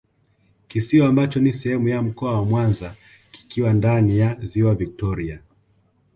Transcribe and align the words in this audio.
kisiwa 0.67 1.07
ambacho 1.07 1.39
ni 1.39 1.53
sehemu 1.53 1.87
ya 1.87 2.01
Mkoa 2.01 2.33
wa 2.39 2.45
Mwanza 2.45 2.95
kikiwa 3.31 3.73
ndani 3.73 4.19
ya 4.19 4.35
Ziwa 4.41 4.75
Victoria 4.75 5.39